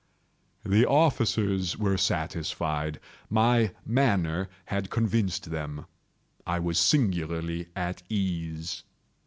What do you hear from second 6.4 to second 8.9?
I was singularly at ease.